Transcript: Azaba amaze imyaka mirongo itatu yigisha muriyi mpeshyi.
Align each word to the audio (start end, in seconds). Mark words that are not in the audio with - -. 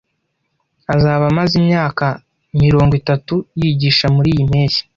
Azaba 0.93 1.23
amaze 1.31 1.53
imyaka 1.61 2.05
mirongo 2.61 2.93
itatu 3.01 3.33
yigisha 3.59 4.05
muriyi 4.15 4.41
mpeshyi. 4.49 4.81